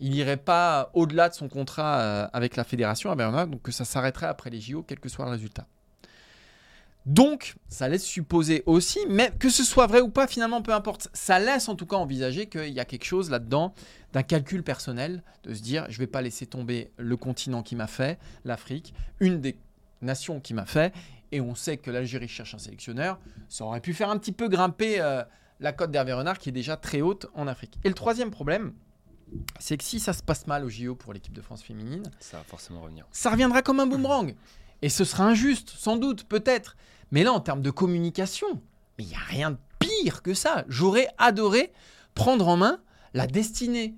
[0.02, 4.26] il n'irait pas au-delà de son contrat euh, avec la fédération donc que ça s'arrêterait
[4.26, 5.66] après les JO, quel que soit le résultat.
[7.06, 11.08] Donc, ça laisse supposer aussi, mais que ce soit vrai ou pas, finalement, peu importe.
[11.12, 13.74] Ça laisse en tout cas envisager qu'il y a quelque chose là-dedans
[14.12, 17.76] d'un calcul personnel, de se dire, je ne vais pas laisser tomber le continent qui
[17.76, 19.56] m'a fait, l'Afrique, une des
[20.00, 20.92] nations qui m'a fait,
[21.32, 23.18] et on sait que l'Algérie cherche un sélectionneur.
[23.48, 25.22] Ça aurait pu faire un petit peu grimper euh,
[25.62, 27.78] la cote d'Hervé Renard, qui est déjà très haute en Afrique.
[27.84, 28.74] Et le troisième problème,
[29.58, 32.38] c'est que si ça se passe mal au JO pour l'équipe de France féminine, ça
[32.38, 33.06] va forcément revenir.
[33.12, 34.34] Ça reviendra comme un boomerang.
[34.82, 36.76] Et ce sera injuste, sans doute, peut-être.
[37.12, 38.60] Mais là, en termes de communication,
[38.98, 40.64] il n'y a rien de pire que ça.
[40.68, 41.72] J'aurais adoré
[42.14, 42.80] prendre en main
[43.14, 43.94] la destinée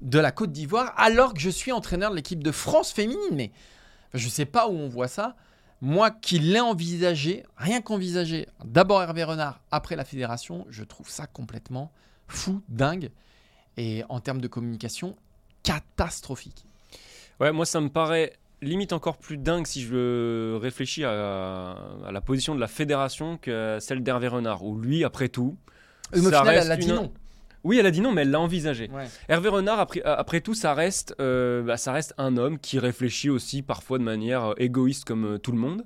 [0.00, 3.34] de la Côte d'Ivoire alors que je suis entraîneur de l'équipe de France féminine.
[3.34, 3.50] Mais
[4.14, 5.36] je ne sais pas où on voit ça.
[5.80, 11.26] Moi qui l'ai envisagé, rien qu'envisagé, d'abord Hervé Renard, après la fédération, je trouve ça
[11.26, 11.92] complètement
[12.26, 13.10] fou, dingue
[13.76, 15.16] et en termes de communication,
[15.62, 16.64] catastrophique.
[17.40, 21.76] Ouais, moi ça me paraît limite encore plus dingue si je réfléchis à,
[22.10, 25.56] la position de la fédération que celle d'Hervé Renard, où lui, après tout,
[26.12, 27.12] ça reste elle a dit non.
[27.64, 28.90] Oui, elle a dit non, mais elle l'a envisagé.
[29.28, 33.30] Hervé Renard, après, après, tout, ça reste, euh, bah, ça reste un homme qui réfléchit
[33.30, 35.84] aussi parfois de manière euh, égoïste comme euh, tout le monde,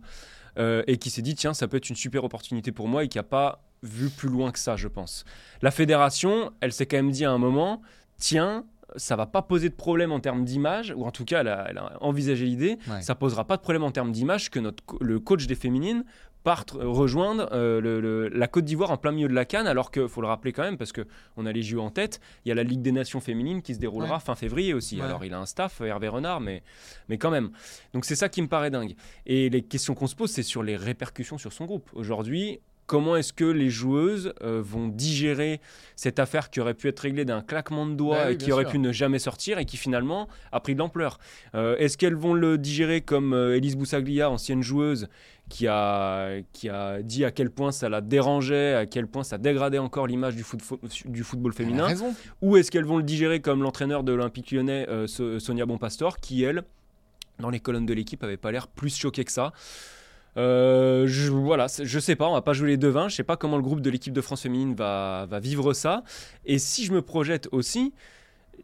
[0.58, 3.16] et qui s'est dit, tiens, ça peut être une super opportunité pour moi, et qui
[3.16, 5.24] n'a pas vu plus loin que ça, je pense.
[5.62, 7.80] La fédération, elle s'est quand même dit à un moment,
[8.18, 11.48] tiens, ça va pas poser de problème en termes d'image, ou en tout cas, elle
[11.48, 15.46] a, envisagé l'idée, ça posera pas de problème en termes d'image que notre, le coach
[15.46, 16.04] des féminines
[16.42, 20.08] parte euh, rejoindre euh, la Côte d'Ivoire en plein milieu de la Cannes, alors qu'il
[20.08, 22.54] faut le rappeler quand même, parce qu'on a les JO en tête, il y a
[22.54, 25.00] la Ligue des Nations féminines qui se déroulera fin février aussi.
[25.00, 26.62] Alors il a un staff, Hervé Renard, mais,
[27.08, 27.50] mais quand même.
[27.92, 28.94] Donc c'est ça qui me paraît dingue.
[29.26, 31.90] Et les questions qu'on se pose, c'est sur les répercussions sur son groupe.
[31.94, 32.60] Aujourd'hui,
[32.92, 35.62] Comment est-ce que les joueuses euh, vont digérer
[35.96, 38.66] cette affaire qui aurait pu être réglée d'un claquement de doigts bah et qui aurait
[38.66, 41.16] pu ne jamais sortir et qui finalement a pris de l'ampleur.
[41.54, 45.08] Euh, Est-ce qu'elles vont le digérer comme euh, Elise Boussaglia, ancienne joueuse,
[45.48, 49.38] qui a, qui a dit à quel point ça la dérangeait, à quel point ça
[49.38, 50.44] dégradait encore l'image du,
[51.06, 51.88] du, football féminin?
[52.42, 56.62] Ou est-ce qu'elles vont le digérer comme l'entraîneur de l'Olympique lyonnais, Sonia Bonpastor, qui elle,
[57.38, 59.54] dans les colonnes de l'équipe, avait pas l'air plus choquée que ça?
[60.36, 63.08] Euh, je, voilà, je sais pas, on va pas jouer les devins.
[63.08, 66.02] Je sais pas comment le groupe de l'équipe de France féminine va, va vivre ça.
[66.44, 67.92] Et si je me projette aussi,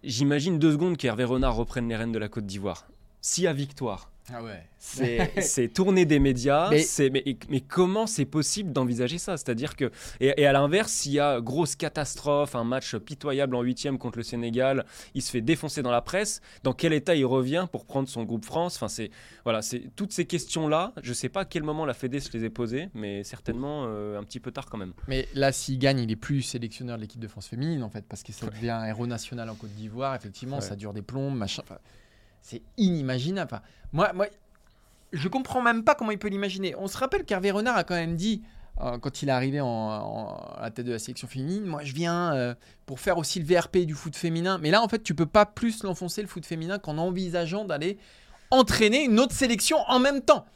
[0.02, 2.86] j'imagine deux secondes qu'Hervé Renard reprenne les rênes de la Côte d'Ivoire.
[3.20, 4.62] Si à victoire, ah ouais.
[4.78, 6.70] C'est tourner des médias.
[6.70, 9.36] Mais, mais, mais comment c'est possible d'envisager ça?
[9.36, 9.90] C'est-à-dire que.
[10.20, 14.24] Et, à l'inverse, s'il y a grosse catastrophe, un match pitoyable en huitième contre le
[14.24, 18.08] Sénégal, il se fait défoncer dans la presse, dans quel état il revient pour prendre
[18.08, 18.76] son groupe France?
[18.76, 19.10] Enfin, c'est.
[19.44, 20.92] Voilà, c'est toutes ces questions-là.
[21.02, 23.84] Je ne sais pas à quel moment la Fédé se les est posées, mais certainement
[23.86, 24.92] euh, un petit peu tard quand même.
[25.06, 28.04] Mais là, s'il gagne, il est plus sélectionneur de l'équipe de France féminine, en fait,
[28.06, 30.14] parce que ça devient héros national en Côte d'Ivoire.
[30.14, 31.62] Effectivement, ça dure des plombs, machin.
[32.42, 33.60] C'est inimaginable.
[33.92, 34.26] Moi, moi,
[35.12, 36.74] je comprends même pas comment il peut l'imaginer.
[36.76, 38.42] On se rappelle qu'Hervé Renard a quand même dit,
[38.80, 41.92] euh, quand il est arrivé en, à la tête de la sélection féminine, moi je
[41.92, 42.54] viens euh,
[42.86, 44.58] pour faire aussi le VRP du foot féminin.
[44.58, 47.98] Mais là, en fait, tu peux pas plus l'enfoncer le foot féminin qu'en envisageant d'aller
[48.50, 50.46] entraîner une autre sélection en même temps.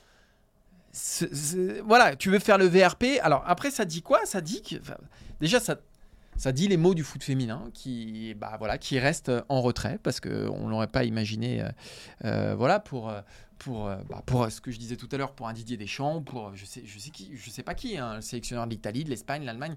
[1.85, 3.21] voilà, tu veux faire le VRP.
[3.23, 4.25] Alors après, ça dit quoi?
[4.25, 4.77] Ça dit que
[5.41, 5.77] déjà ça
[6.37, 10.21] ça dit les mots du foot féminin qui, bah, voilà, qui restent en retrait parce
[10.21, 10.29] qu'on
[10.67, 11.69] ne l'aurait pas imaginé euh,
[12.25, 13.21] euh, voilà, pour, euh,
[13.59, 16.55] pour, bah, pour ce que je disais tout à l'heure, pour un Didier Deschamps, pour
[16.55, 19.11] je sais, je sais, qui, je sais pas qui, hein, le sélectionneur de l'Italie, de
[19.11, 19.77] l'Espagne, l'Allemagne.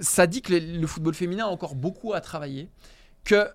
[0.00, 2.68] ça dit que le, football féminin a encore beaucoup à travailler,
[3.24, 3.48] que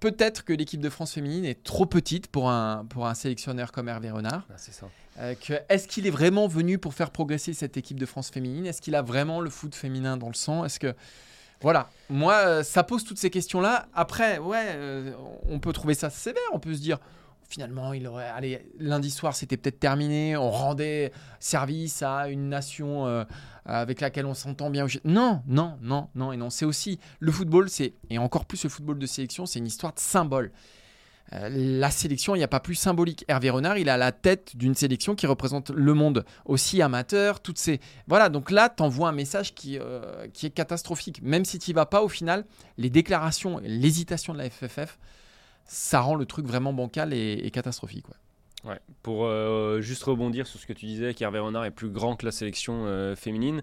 [0.00, 3.88] peut-être que l'équipe de France féminine est trop petite pour un, pour un sélectionneur comme
[3.88, 4.46] Hervé Renard.
[4.50, 4.88] Ah, c'est ça.
[5.20, 5.34] Euh,
[5.68, 8.66] est-ce qu'il est vraiment venu pour faire progresser cette équipe de France féminine?
[8.66, 10.64] Est-ce qu'il a vraiment le foot féminin dans le sang?
[10.64, 10.94] Est-ce que
[11.60, 13.86] Voilà, moi, euh, ça pose toutes ces questions-là.
[13.94, 15.12] Après, ouais, euh,
[15.48, 16.42] on peut trouver ça sévère.
[16.52, 16.98] On peut se dire,
[17.48, 18.28] finalement, il aurait.
[18.28, 20.36] Allez, lundi soir, c'était peut-être terminé.
[20.36, 23.26] On rendait service à une nation
[23.66, 24.86] avec laquelle on s'entend bien.
[25.04, 26.48] Non, non, non, non et non.
[26.48, 29.92] C'est aussi le football, c'est et encore plus le football de sélection, c'est une histoire
[29.92, 30.50] de symbole.
[31.32, 33.24] Euh, la sélection, il n'y a pas plus symbolique.
[33.28, 37.40] Hervé Renard, il a la tête d'une sélection qui représente le monde aussi amateur.
[37.40, 38.28] Toutes ces voilà.
[38.28, 41.22] Donc là, tu envoies un message qui, euh, qui est catastrophique.
[41.22, 42.44] Même si tu vas pas, au final,
[42.78, 44.98] les déclarations, l'hésitation de la FFF,
[45.64, 48.06] ça rend le truc vraiment bancal et, catastrophique.
[48.64, 48.78] Ouais.
[49.02, 52.26] Pour euh, juste rebondir sur ce que tu disais, qu'Hervé Renard est plus grand que
[52.26, 53.62] la sélection féminine.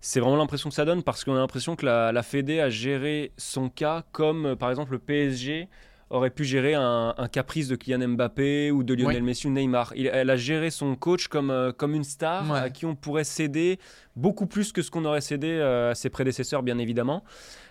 [0.00, 2.68] C'est vraiment l'impression que ça donne parce qu'on a l'impression que la, la Fédé a
[2.68, 5.68] géré son cas comme par exemple le PSG
[6.14, 9.92] aurait pu gérer un, caprice de Kylian Mbappé ou de Lionel Messi ou Neymar.
[9.96, 13.78] elle a géré son coach comme, euh, comme une star à qui on pourrait céder
[14.16, 17.24] beaucoup plus que ce qu'on aurait cédé euh, à ses prédécesseurs, bien évidemment.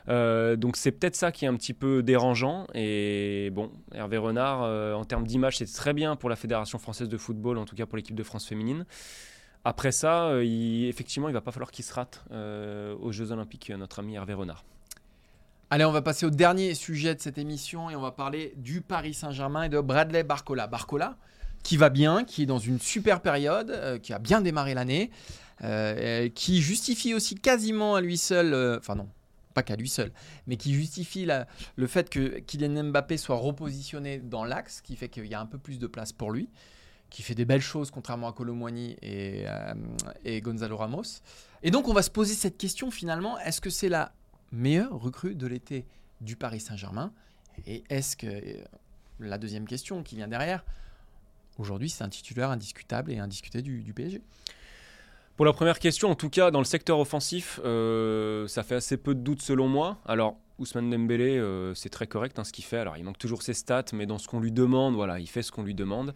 [0.09, 2.67] Euh, donc c'est peut-être ça qui est un petit peu dérangeant.
[2.73, 4.61] Et bon, Hervé Renard,
[4.97, 7.85] en termes d'image, c'est très bien pour la Fédération française de football, en tout cas
[7.85, 8.85] pour l'équipe de France féminine.
[9.65, 14.15] Après ça, effectivement, il va pas falloir qu'il se rate aux Jeux Olympiques, notre ami
[14.15, 14.65] Hervé Renard.
[15.69, 18.81] Allez, on va passer au dernier sujet de cette émission et on va parler du
[18.81, 20.67] Paris Saint-Germain et de Bradley Barcola.
[20.67, 21.17] Barcola,
[21.63, 25.09] qui va bien, qui est dans une super période, euh, qui a bien démarré l'année,
[25.63, 29.09] euh, qui justifie aussi quasiment à lui seul, euh, enfin non,
[29.55, 30.11] pas qu'à lui seul,
[30.45, 31.27] mais qui justifie
[31.75, 35.47] le fait que Kylian Mbappé soit repositionné dans l'axe, qui fait qu'il y a un
[35.47, 36.49] peu plus de place pour lui,
[37.09, 39.45] qui fait des belles choses contrairement à Colomwani et,
[40.25, 41.21] et Gonzalo Ramos.
[41.61, 44.11] Et donc on va se poser cette question finalement, est-ce que c'est la
[44.53, 45.85] meilleur recrue de l'été
[46.21, 47.11] du Paris Saint-Germain
[47.67, 48.63] Et est-ce que, euh,
[49.19, 50.63] la deuxième question qui vient derrière,
[51.57, 54.21] aujourd'hui c'est un titulaire indiscutable et indiscuté du, PSG
[55.35, 58.97] pour la première question, en tout cas, dans le secteur offensif, euh, ça fait assez
[58.97, 59.97] peu de doutes selon moi.
[60.05, 62.77] Alors, Ousmane Dembélé, euh, c'est très correct hein, ce qu'il fait.
[62.77, 65.41] Alors, il manque toujours ses stats, mais dans ce qu'on lui demande, voilà, il fait
[65.41, 66.13] ce qu'on lui demande.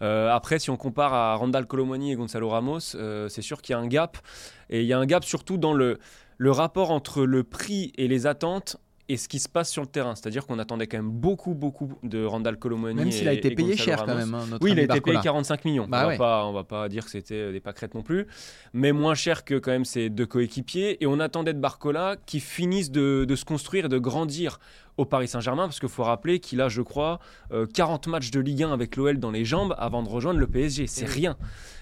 [0.00, 3.78] après, si on compare à Randall Colomani et Gonzalo Ramos, c'est sûr qu'il y a
[3.78, 4.16] un gap.
[4.70, 5.98] Et il y a un gap surtout dans le,
[6.38, 8.76] le rapport entre le prix et les attentes
[9.08, 10.14] et ce qui se passe sur le terrain.
[10.14, 12.94] C'est-à-dire qu'on attendait quand même beaucoup, beaucoup de Randall Colomoni.
[12.94, 14.34] Même s'il a été payé cher quand même.
[14.34, 15.86] Hein, oui, il a été payé 45 millions.
[15.88, 18.26] Bah on, va pas, va pas dire que c'était des pâquerettes non plus.
[18.72, 21.02] Mais moins cher que quand même ses deux coéquipiers.
[21.02, 24.58] Et on attendait de Barcola qui finisse de, de se construire et de grandir
[24.96, 27.18] au Paris Saint-Germain, parce qu'il faut rappeler qu'il a, je crois,
[27.74, 30.46] 40 euh, matchs de Ligue 1 avec l'OL dans les jambes avant de rejoindre le
[30.46, 30.86] PSG.
[30.86, 31.36] C'est rien.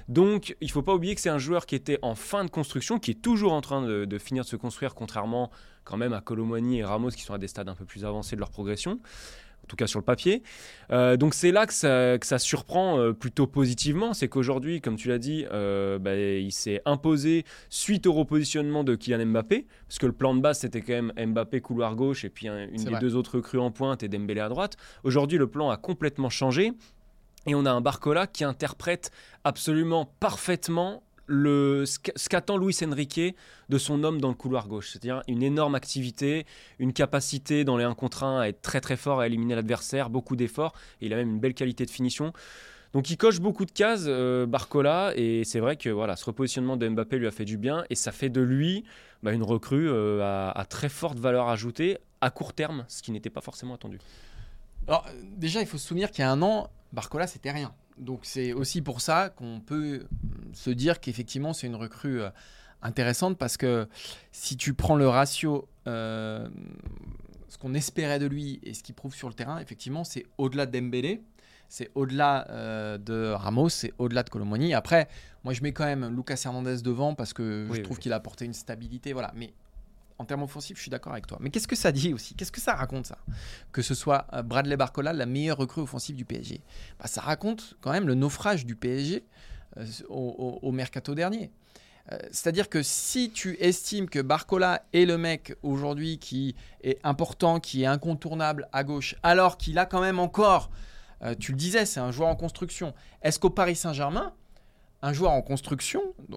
[0.08, 2.50] Donc, il ne faut pas oublier que c'est un joueur qui était en fin de
[2.50, 5.50] construction, qui est toujours en train de, finir de se construire, contrairement
[5.84, 8.36] quand même à Colomani et Ramos, qui sont à des stades un peu plus avancés
[8.36, 9.00] de leur progression
[9.62, 10.42] en tout cas sur le papier.
[10.90, 15.18] Euh, donc c'est là que ça, surprend euh, plutôt positivement, c'est qu'aujourd'hui, comme tu l'as
[15.18, 20.12] dit, euh, bah, il s'est imposé suite au repositionnement de Kylian Mbappé, parce que le
[20.12, 23.36] plan de base c'était quand même Mbappé couloir gauche et puis une des deux autres
[23.36, 24.76] recrues en pointe et Dembélé à droite.
[25.04, 26.72] Aujourd'hui le plan a complètement changé
[27.46, 29.10] et on a un Barcola qui interprète
[29.44, 33.34] absolument parfaitement le, ce qu'attend Luis Enrique
[33.70, 34.90] de son homme dans le couloir gauche.
[34.90, 36.44] C'est-à-dire une énorme activité,
[36.78, 40.10] une capacité dans les 1 contre 1 à être très très fort, à éliminer l'adversaire,
[40.10, 40.74] beaucoup d'efforts.
[41.00, 42.34] Et il a même une belle qualité de finition.
[42.92, 46.76] Donc il coche beaucoup de cases, euh, Barcola, et c'est vrai que voilà, ce repositionnement
[46.76, 48.84] de Mbappé lui a fait du bien, et ça fait de lui
[49.22, 53.30] bah, une recrue euh, à, très forte valeur ajoutée à court terme, ce qui n'était
[53.30, 53.98] pas forcément attendu.
[54.86, 55.06] Alors
[55.38, 57.72] déjà, il faut se souvenir qu'il y a un an, Barcola, c'était rien.
[58.02, 60.06] Donc c'est aussi pour ça qu'on peut
[60.52, 62.30] se dire qu'effectivement c'est une recrue euh,
[62.82, 63.88] intéressante parce que
[64.32, 66.48] si tu prends le ratio, euh,
[67.48, 70.66] ce qu'on espérait de lui et ce qu'il prouve sur le terrain, effectivement c'est au-delà
[70.66, 71.22] de Dembélé,
[71.68, 74.74] c'est au-delà euh, de Ramos, c'est au-delà de Colomoni.
[74.74, 75.08] Après,
[75.44, 78.44] moi je mets quand même Lucas Hernandez devant parce que je trouve qu'il a apporté
[78.44, 79.32] une stabilité, voilà.
[79.34, 79.54] Mais
[80.22, 81.38] en termes offensifs, je suis d'accord avec toi.
[81.40, 82.34] Mais qu'est-ce que ça dit aussi?
[82.34, 83.18] Qu'est-ce que ça raconte ça?
[83.72, 86.60] Que ce soit euh, Bradley Barcola, la meilleure recrue offensive du PSG.
[87.00, 89.24] Bah, ça raconte quand même le naufrage du PSG
[89.78, 91.50] euh, au, mercato dernier.
[92.12, 96.54] Euh, c'est-à-dire que si tu estimes que Barcola est le mec aujourd'hui qui
[96.84, 100.70] est important, qui est incontournable à gauche, alors qu'il a quand même encore,
[101.38, 104.34] tu le disais, c'est un joueur en construction, est-ce qu'au Paris Saint-Germain,
[105.02, 106.36] un joueur en construction euh,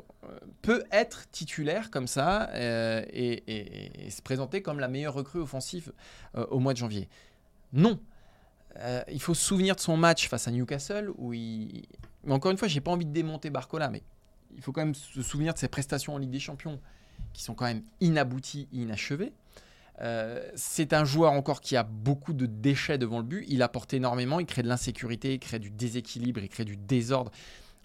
[0.63, 5.93] peut être titulaire comme ça euh, et, se présenter comme la meilleure recrue offensive
[6.35, 7.07] euh, au mois de janvier.
[7.73, 7.99] Non.
[9.11, 11.85] il faut se souvenir de son match face à Newcastle où il.
[12.23, 14.01] Mais encore une fois, j'ai pas envie de démonter Barcola, mais
[14.55, 16.79] il faut quand même se souvenir de ses prestations en Ligue des Champions
[17.33, 19.33] qui sont quand même inabouties, inachevées.
[20.55, 23.45] c'est un joueur encore qui a beaucoup de déchets devant le but.
[23.47, 27.31] Il apporte énormément, il crée de l'insécurité, il crée du déséquilibre, il crée du désordre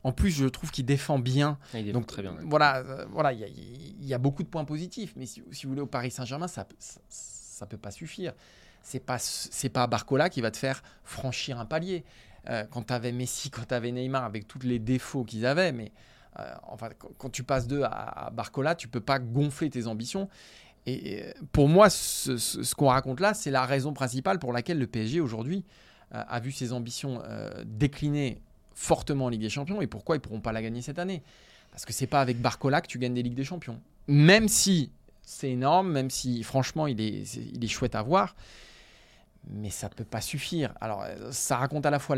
[0.02, 1.58] En plus, je trouve qu'il défend bien.
[1.74, 2.36] Ah, il est Donc très bien.
[2.44, 5.12] Voilà, euh, voilà, il y, a- il y a beaucoup de points positifs.
[5.16, 8.32] Mais si, si vous voulez au Paris Saint-Germain, ça, ça, ça peut pas suffire.
[8.82, 12.04] C'est pas c'est pas Barcola qui va te faire franchir un palier.
[12.48, 15.70] Euh, quand tu avais Messi, quand tu avais Neymar, avec tous les défauts qu'ils avaient,
[15.72, 15.92] mais
[16.38, 17.88] euh, enfin, quand, tu passes d'eux à,
[18.26, 20.30] à Barcola, tu peux pas gonfler tes ambitions.
[20.86, 24.78] Et pour moi, ce, ce- ce qu'on raconte là, c'est la raison principale pour laquelle
[24.78, 25.66] le PSG aujourd'hui
[26.10, 27.22] a vu ses ambitions
[27.66, 28.40] décliner
[28.74, 31.22] fortement en Ligue des Champions et pourquoi ils pourront pas la gagner cette année?
[31.70, 33.80] Parce que c'est pas avec Barcola que tu gagnes des Ligues des Champions.
[34.08, 34.90] Même si
[35.22, 38.34] c'est énorme, même si franchement il est, il est chouette à voir,
[39.48, 40.74] mais ça peut pas suffire.
[40.80, 42.16] Alors ça raconte à la fois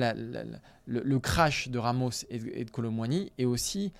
[0.86, 3.92] le, crash de Ramos et de, et de Colomboigny et aussi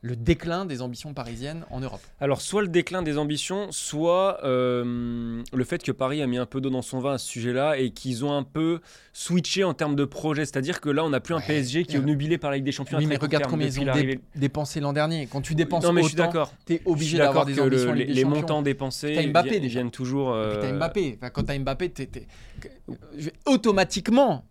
[0.00, 2.00] le déclin des ambitions parisiennes en Europe.
[2.20, 6.46] Alors, soit le déclin des ambitions, soit euh, le fait que Paris a mis un
[6.46, 8.78] peu d'eau dans son vin à ce sujet-là et qu'ils ont un peu
[9.12, 10.44] switché en termes de projet.
[10.44, 11.40] C'est-à-dire que là, on n'a plus un.
[11.40, 12.98] PSG qui est obnubilé par la Ligue des Champions.
[12.98, 15.26] Oui, mais regarde combien ils ont dé- dépensé l'an dernier.
[15.26, 16.30] Quand tu dépenses Non, mais autant,
[16.68, 19.80] Je suis obligé d'avoir des ambitions le- les, montants dépensés T'as Mbappé, viennent, déjà.
[19.80, 20.36] viennent toujours.
[20.38, 21.18] Et puis t'as euh, Mbappé.
[21.20, 22.26] Enfin, quand Mbappé, t'es, t'es-
[22.60, 22.68] que-
[23.16, 24.44] je vais- automatiquement,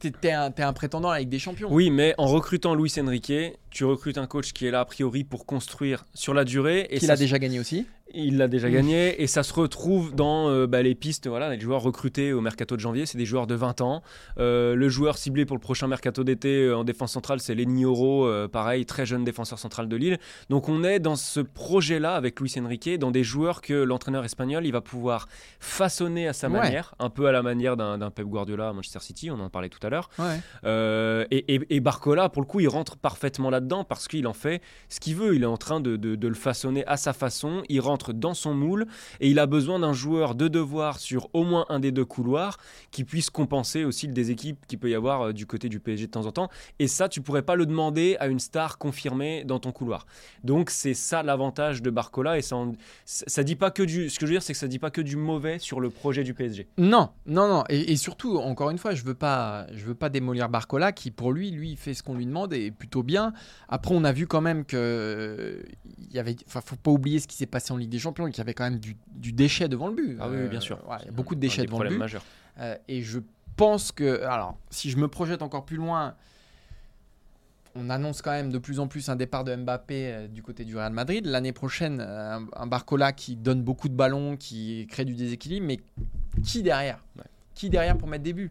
[0.00, 1.68] t'es, t'es un, prétendant Ligue des Champions.
[1.70, 3.32] Oui, mais en recrutant Luis Enrique,
[3.70, 6.86] tu recrutes un coach qui est là a priori pour construire sur la durée.
[6.90, 7.86] Et Qu'il a déjà gagné aussi.
[8.12, 11.26] Il l'a déjà gagné et ça se retrouve dans euh, bah, les pistes.
[11.26, 14.02] Voilà, les joueurs recrutés au mercato de janvier, c'est des joueurs de 20 ans.
[14.38, 17.86] Euh, le joueur ciblé pour le prochain mercato d'été euh, en défense centrale, c'est Lenny
[17.86, 20.18] Oro, pareil, très jeune défenseur central de Lille.
[20.50, 24.66] Donc on est dans ce projet-là avec Luis Enrique, dans des joueurs que l'entraîneur espagnol
[24.66, 25.26] il va pouvoir
[25.58, 26.60] façonner à sa Ouais.
[26.60, 29.70] manière, un peu à la manière d'un Pep Guardiola à Manchester City, on en parlait
[29.70, 30.10] tout à l'heure.
[30.18, 31.26] Ouais.
[31.30, 34.60] Et, et- et Barcola, pour le coup, il rentre parfaitement là-dedans parce qu'il en fait
[34.90, 35.34] ce qu'il veut.
[35.34, 37.62] Il est en train de, de- de le façonner à sa façon.
[37.70, 38.86] Il rentre dans son moule
[39.20, 42.58] et il a besoin d'un joueur de devoir sur au moins un des deux couloirs
[42.90, 46.06] qui puisse compenser aussi le déséquilibre qu'il peut y avoir euh, du côté du PSG
[46.06, 46.48] de temps en temps.
[46.78, 50.06] Et ça, tu pourrais pas le demander à une star confirmée dans ton couloir.
[50.42, 52.56] Donc c'est ça l'avantage de Barcola et ça,
[53.04, 54.10] ça, dit pas que du.
[54.10, 55.90] Ce que je veux dire, c'est que ça dit pas que du mauvais sur le
[55.90, 56.66] projet du PSG.
[56.78, 57.64] Non, non, non.
[57.68, 61.32] Et, surtout, encore une fois, je veux pas, je veux pas démolir Barcola, qui pour
[61.32, 63.32] lui, lui, fait ce qu'on lui demande et plutôt bien.
[63.68, 65.62] Après, on a vu quand même que euh,
[65.98, 68.26] il y avait, enfin, faut pas oublier ce qui s'est passé en Ligue des Champions,
[68.26, 70.16] qu'il y avait quand même du, du déchet devant le but.
[70.20, 70.76] Ah oui, Euh, bien sûr.
[70.88, 71.98] ouais, il y a beaucoup de déchets devant le but.
[71.98, 72.24] majeurs.
[72.58, 73.20] Euh, et je
[73.56, 76.14] pense que, alors, si je me projette encore plus loin,
[77.76, 80.64] on annonce quand même de plus en plus un départ de Mbappé euh, du côté
[80.64, 81.26] du Real Madrid.
[81.26, 85.80] L'année prochaine, euh, un, Barcola qui donne beaucoup de ballons, qui crée du déséquilibre, mais
[86.44, 87.02] qui derrière?
[87.18, 87.24] Ouais.
[87.54, 88.50] Qui derrière pour mettre des buts?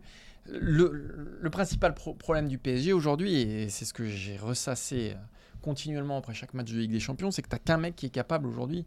[0.51, 5.19] Le, le principal pro- problème du PSG aujourd'hui, et c'est ce que j'ai ressassé euh,
[5.63, 8.06] continuellement après chaque match de Ligue des Champions, c'est que tu n'as qu'un mec qui
[8.06, 8.86] est capable aujourd'hui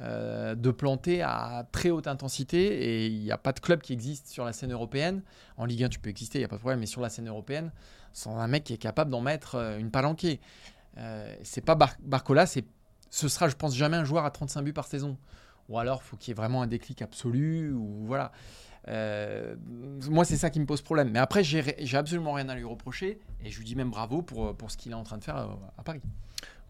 [0.00, 3.92] euh, de planter à très haute intensité et il n'y a pas de club qui
[3.92, 5.22] existe sur la scène européenne.
[5.56, 7.08] En Ligue 1, tu peux exister, il n'y a pas de problème, mais sur la
[7.08, 7.72] scène européenne,
[8.12, 10.40] sans un mec qui est capable d'en mettre euh, une palanquée.
[10.98, 14.72] Euh, c'est pas Bar- Barcola, ce sera, je pense, jamais un joueur à 35 buts
[14.72, 15.16] par saison.
[15.68, 18.32] Ou alors, faut qu'il y ait vraiment un déclic absolu, ou voilà.
[18.88, 19.54] Euh,
[20.08, 21.10] moi, c'est ça qui me pose problème.
[21.12, 21.62] Mais après, j'ai,
[21.94, 24.92] absolument rien à lui reprocher, et je lui dis même bravo pour, pour ce qu'il
[24.92, 25.46] est en train de faire euh,
[25.76, 26.00] à Paris.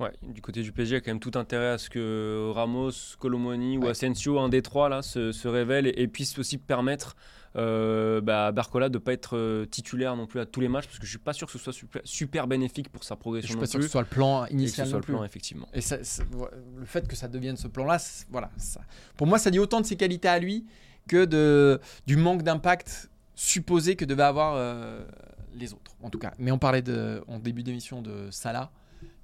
[0.01, 2.51] Ouais, du côté du PSG, il y a quand même tout intérêt à ce que
[2.55, 3.91] Ramos, Colomoni ou Ouais.
[3.91, 7.17] Asensio, un des trois, là, se, se révèle et, et puisse aussi permettre
[7.57, 10.69] euh, bah, à Barcola de ne pas être euh, titulaire non plus à tous les
[10.69, 13.15] matchs, parce que je suis pas sûr que ce soit super, super bénéfique pour sa
[13.17, 14.93] Je progression suis pas sûr que ce soit le plan et que ce initial soit
[14.95, 15.69] non le plan, effectivement.
[15.75, 16.23] Et ça- ça-
[16.77, 17.99] le fait que ça devienne ce plan-là,
[18.31, 18.83] voilà, ça-
[19.17, 20.65] pour moi, ça dit autant de ses qualités à lui
[21.09, 25.05] que de, du manque d'impact supposé que devaient avoir euh,
[25.55, 26.33] les autres, en tout cas.
[26.39, 28.71] Mais on parlait de, en début d'émission de Salah,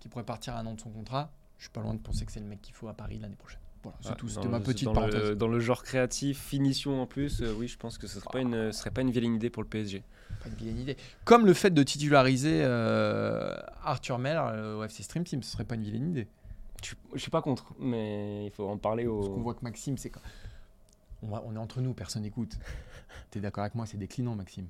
[0.01, 1.31] qui pourrait partir à un an de son contrat.
[1.59, 3.37] Je suis pas loin de penser que c'est le mec qu'il faut à Paris l'année
[3.37, 3.61] prochaine.
[3.83, 4.29] Voilà, c'est Ouais, tout.
[4.29, 5.31] C'était ma petite dans parenthèse.
[5.31, 8.31] Le, dans le genre créatif, finition en plus, euh, oui, je pense que ce serait
[8.33, 10.03] pas une, ce serait pas une vilaine idée pour le PSG.
[10.42, 10.97] Pas une vilaine idée.
[11.25, 15.75] Comme le fait de titulariser euh, Arthur Mel au FC Stream Team, ce serait pas
[15.75, 16.29] une vilaine idée.
[16.83, 19.40] Je, je suis pas contre, mais il faut en parler Parce qu'on au.
[19.42, 20.20] voit que Maxime, c'est quand-
[21.25, 22.57] on, va- on est entre nous, personne n'écoute.
[23.31, 24.67] T'es d'accord avec moi, c'est déclinant, Maxime.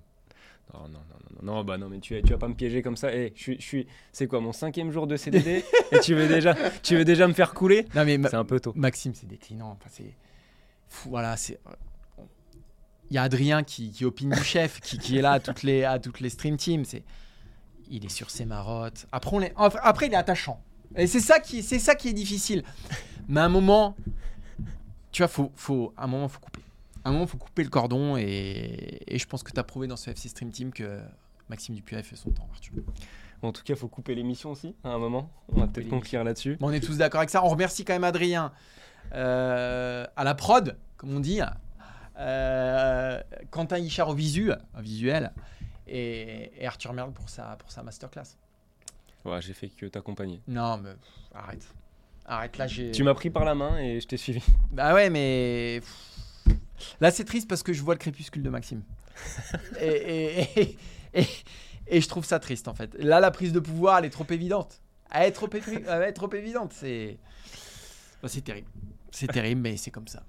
[0.72, 2.80] Non, non, non, non, non, non, bah non, mais tu, tu vas pas me piéger
[2.80, 3.14] comme ça.
[3.14, 5.62] Eh, je suis, c'est quoi mon cinquième jour de CDD
[5.92, 7.86] et tu veux déjà, tu veux déjà me faire couler?
[7.94, 8.72] Non mais Ma- C'est un peu tôt.
[8.74, 9.72] Maxime, c'est déclinant.
[9.72, 10.14] Enfin, c'est
[11.06, 11.58] voilà, c'est.
[13.10, 15.62] Il y a Adrien qui, qui opine du chef, qui, qui est là à toutes
[15.64, 16.84] les à toutes les stream teams.
[16.86, 17.04] C'est,
[17.90, 19.06] il est sur ses marottes.
[19.12, 20.62] Après, on enfin, après, il est attachant.
[20.96, 22.62] Et c'est ça qui, c'est ça qui est difficile.
[23.28, 23.94] Mais à un moment,
[25.14, 26.60] tu vois, faut, faut, à un moment, faut couper.
[27.04, 28.16] À un moment, faut couper le cordon.
[28.16, 31.00] Et, et je pense que tu as prouvé dans ce FC Stream Team que
[31.48, 32.82] Maxime Dupuis a fait son temps, Arthur.
[33.40, 35.30] En tout cas, faut couper l'émission aussi à un moment.
[35.52, 36.56] On va peut-être conclure là-dessus.
[36.56, 37.44] Bon, on est tous d'accord avec ça.
[37.44, 38.52] On remercie quand même Adrien
[39.12, 41.40] euh, à la prod, comme on dit.
[42.18, 45.32] Euh, Quentin Hichard au visu, au visuel.
[45.86, 48.36] Et, et Arthur Merle pour sa, pour sa masterclass.
[49.24, 50.40] Ouais, j'ai fait que t'accompagner.
[50.48, 51.68] Non, mais pff, arrête.
[52.26, 52.90] Arrête, là j'ai.
[52.90, 54.42] Tu m'as pris par la main et je t'ai suivi.
[54.70, 55.80] Bah ouais, mais.
[57.00, 58.82] Là c'est triste parce que je vois le crépuscule de Maxime.
[59.80, 60.76] et, et, et,
[61.14, 61.26] et-
[61.86, 62.94] et je trouve ça triste en fait.
[62.98, 64.80] Là, la prise de pouvoir, elle est trop évidente.
[65.12, 66.72] Elle est trop, évi- elle est trop évidente.
[66.72, 67.18] C'est.
[68.22, 68.68] Bah, c'est terrible.
[69.10, 70.22] C'est terrible, mais c'est comme ça.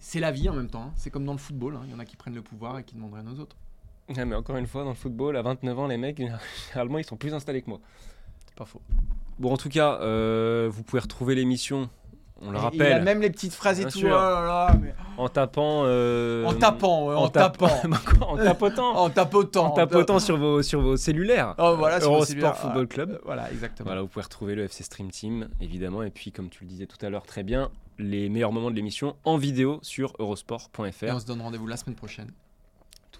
[0.00, 0.84] C'est- la vie en même temps.
[0.84, 0.92] hein.
[0.96, 1.76] C'est comme dans le football.
[1.76, 1.82] hein.
[1.84, 3.56] Il y en a qui prennent le pouvoir et qui demandent rien aux autres.
[4.08, 6.16] Ouais, mais encore une fois, dans le football, à 29 ans, les mecs,
[6.68, 7.80] généralement, ils sont plus installés que moi.
[8.56, 8.80] Pas faux.
[9.38, 11.90] Bon, en tout cas, euh, vous pouvez retrouver l'émission,
[12.40, 14.00] on le Et Il a rappelle, même les petites phrases et tout.
[14.02, 15.82] Oh là là, mais- en tapant.
[15.84, 17.80] euh, En tapant, ouais, en, tap- tapant.
[17.88, 18.96] Bah en tapotant.
[18.96, 19.66] en tapotant.
[19.66, 21.54] en tapotant sur vos, sur vos cellulaires.
[21.58, 22.56] Oh, voilà, Eurosport.
[22.56, 23.10] Football Ah, Club.
[23.12, 23.86] euh, Voilà, exactement.
[23.88, 26.02] Voilà, vous pouvez retrouver le FC Stream Team, évidemment.
[26.02, 28.76] Et puis, comme tu le disais tout à l'heure très bien, les meilleurs moments de
[28.76, 31.04] l'émission en vidéo sur Et eurosport.fr.
[31.14, 32.30] on se donne rendez-vous la semaine prochaine.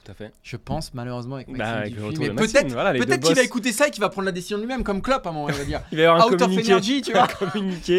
[0.06, 0.32] Tout à fait.
[0.44, 3.88] Je pense malheureusement avec Maxime Bah, avec Mais peut-être voilà, deux qu'il va écouter ça
[3.88, 5.64] et qu'il va prendre la décision de lui-même comme Klopp à un moment il va
[5.64, 7.26] dire Il va y avoir un out of energy tu vois.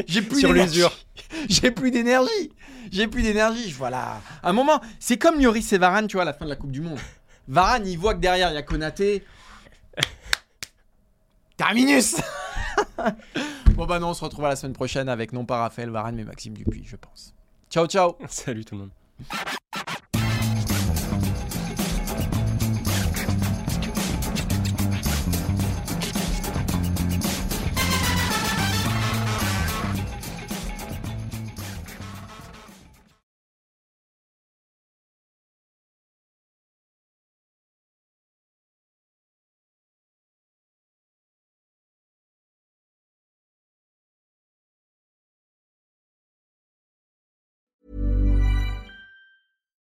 [0.08, 0.76] j'ai plus sur d'énergie.
[0.76, 0.98] l'usure.
[1.50, 2.54] j'ai plus d'énergie.
[2.91, 4.22] J'ai plus d'énergie voilà.
[4.41, 6.56] À un moment c'est comme Lloris et Varane tu vois à la fin de la
[6.56, 7.00] Coupe du Monde.
[7.50, 9.26] Varane il voit que derrière il y a Konaté.
[11.58, 12.15] Terminus
[13.76, 16.24] bon bah non on se retrouvera la semaine prochaine avec non pas Raphaël Varane mais
[16.24, 17.34] Maxime Dupuis je pense.
[17.70, 18.15] Ciao ciao.
[18.30, 18.91] Salut tout le monde.